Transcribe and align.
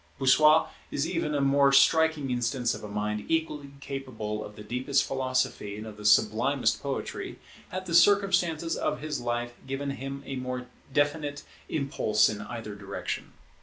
Bossuet 0.17 0.67
is 0.89 1.07
even 1.07 1.35
a 1.35 1.41
more 1.41 1.71
striking 1.71 2.31
instance 2.31 2.73
of 2.73 2.83
a 2.83 2.87
mind 2.87 3.23
equally 3.29 3.69
capable 3.81 4.43
of 4.43 4.55
the 4.55 4.63
deepest 4.63 5.03
philosophy 5.03 5.77
and 5.77 5.85
of 5.85 5.97
the 5.97 6.05
sublimest 6.05 6.81
poetry, 6.81 7.37
had 7.69 7.85
the 7.85 7.93
circumstances 7.93 8.75
of 8.75 9.01
his 9.01 9.21
life 9.21 9.53
given 9.67 9.91
him 9.91 10.23
a 10.25 10.37
more 10.37 10.65
definite 10.91 11.43
impulse 11.69 12.29
in 12.29 12.41
either 12.41 12.73
direction. 12.73 13.33